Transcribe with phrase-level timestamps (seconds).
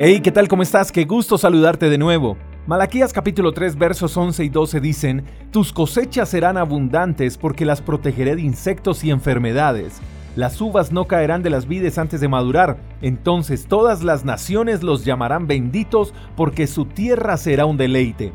[0.00, 0.48] Hey, ¿qué tal?
[0.48, 0.90] ¿Cómo estás?
[0.90, 2.36] Qué gusto saludarte de nuevo.
[2.66, 8.34] Malaquías capítulo 3 versos 11 y 12 dicen, Tus cosechas serán abundantes porque las protegeré
[8.34, 10.00] de insectos y enfermedades.
[10.34, 15.04] Las uvas no caerán de las vides antes de madurar, entonces todas las naciones los
[15.04, 18.32] llamarán benditos porque su tierra será un deleite.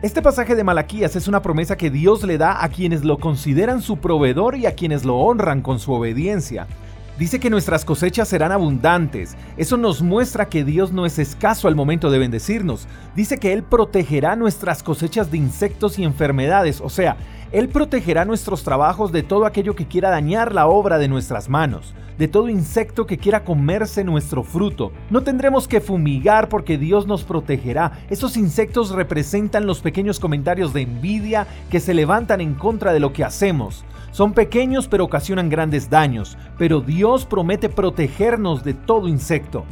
[0.00, 3.82] Este pasaje de Malaquías es una promesa que Dios le da a quienes lo consideran
[3.82, 6.66] su proveedor y a quienes lo honran con su obediencia.
[7.18, 9.36] Dice que nuestras cosechas serán abundantes.
[9.58, 12.88] Eso nos muestra que Dios no es escaso al momento de bendecirnos.
[13.14, 16.80] Dice que Él protegerá nuestras cosechas de insectos y enfermedades.
[16.80, 17.18] O sea,
[17.52, 21.94] Él protegerá nuestros trabajos de todo aquello que quiera dañar la obra de nuestras manos,
[22.16, 24.90] de todo insecto que quiera comerse nuestro fruto.
[25.10, 27.92] No tendremos que fumigar porque Dios nos protegerá.
[28.08, 33.12] Esos insectos representan los pequeños comentarios de envidia que se levantan en contra de lo
[33.12, 33.84] que hacemos.
[34.12, 39.64] Son pequeños pero ocasionan grandes daños, pero Dios promete protegernos de todo insecto.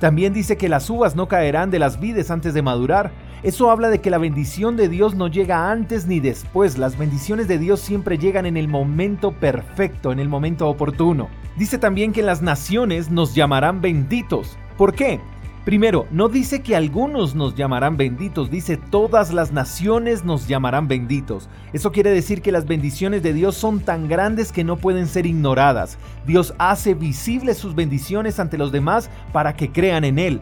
[0.00, 3.12] También dice que las uvas no caerán de las vides antes de madurar.
[3.42, 6.78] Eso habla de que la bendición de Dios no llega antes ni después.
[6.78, 11.28] Las bendiciones de Dios siempre llegan en el momento perfecto, en el momento oportuno.
[11.56, 14.58] Dice también que las naciones nos llamarán benditos.
[14.76, 15.20] ¿Por qué?
[15.66, 21.48] Primero, no dice que algunos nos llamarán benditos, dice todas las naciones nos llamarán benditos.
[21.72, 25.26] Eso quiere decir que las bendiciones de Dios son tan grandes que no pueden ser
[25.26, 25.98] ignoradas.
[26.24, 30.40] Dios hace visibles sus bendiciones ante los demás para que crean en Él.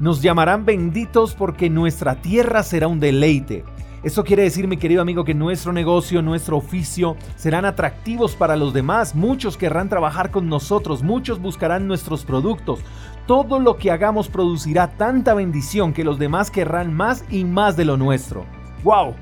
[0.00, 3.62] Nos llamarán benditos porque nuestra tierra será un deleite.
[4.02, 8.72] Eso quiere decir, mi querido amigo, que nuestro negocio, nuestro oficio serán atractivos para los
[8.72, 9.16] demás.
[9.16, 12.80] Muchos querrán trabajar con nosotros, muchos buscarán nuestros productos.
[13.26, 17.84] Todo lo que hagamos producirá tanta bendición que los demás querrán más y más de
[17.84, 18.46] lo nuestro.
[18.84, 19.14] ¡Wow!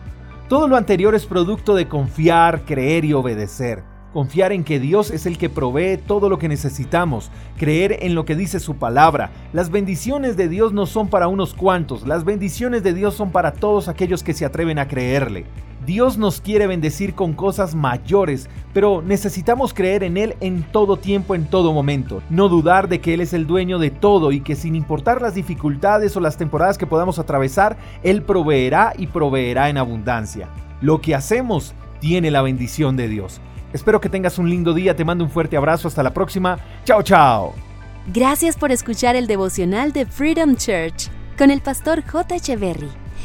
[0.46, 3.82] Todo lo anterior es producto de confiar, creer y obedecer.
[4.12, 8.26] Confiar en que Dios es el que provee todo lo que necesitamos, creer en lo
[8.26, 9.30] que dice su palabra.
[9.54, 13.54] Las bendiciones de Dios no son para unos cuantos, las bendiciones de Dios son para
[13.54, 15.46] todos aquellos que se atreven a creerle.
[15.86, 21.34] Dios nos quiere bendecir con cosas mayores, pero necesitamos creer en Él en todo tiempo,
[21.34, 22.22] en todo momento.
[22.30, 25.34] No dudar de que Él es el dueño de todo y que sin importar las
[25.34, 30.48] dificultades o las temporadas que podamos atravesar, Él proveerá y proveerá en abundancia.
[30.80, 33.40] Lo que hacemos tiene la bendición de Dios.
[33.72, 36.58] Espero que tengas un lindo día, te mando un fuerte abrazo, hasta la próxima.
[36.84, 37.54] Chao, chao.
[38.12, 42.36] Gracias por escuchar el devocional de Freedom Church con el pastor J.
[42.36, 43.03] Echeverry.